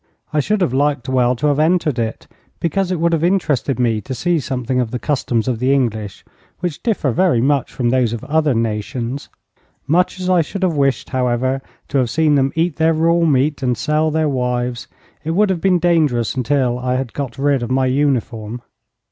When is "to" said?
1.35-1.45, 4.01-4.15, 11.89-11.99